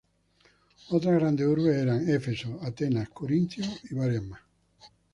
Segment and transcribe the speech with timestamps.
[0.89, 4.41] Otras grandes urbes eran Éfeso, Atenas, Corintio y varias más.